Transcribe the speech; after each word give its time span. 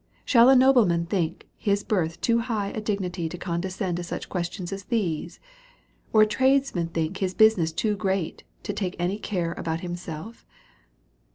Shall 0.25 0.49
a 0.49 0.55
nobleman 0.55 1.05
think 1.05 1.47
his 1.59 1.83
birth 1.83 2.19
too 2.21 2.39
high 2.39 2.69
a 2.69 2.81
dignity 2.81 3.29
to 3.29 3.37
condescend 3.37 3.97
to 3.97 4.03
such 4.03 4.29
questions 4.29 4.73
as 4.73 4.85
these? 4.85 5.39
Or 6.11 6.23
a 6.23 6.25
trades 6.25 6.73
man 6.73 6.87
think 6.87 7.17
his 7.17 7.35
business 7.35 7.71
too 7.71 7.95
great, 7.95 8.43
to 8.63 8.73
take 8.73 8.95
any 8.97 9.19
care 9.19 9.53
about 9.57 9.81
himself? 9.81 10.43